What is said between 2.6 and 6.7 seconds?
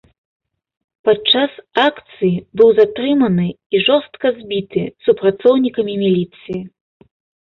быў затрыманы і жорстка збіты супрацоўнікамі міліцыі.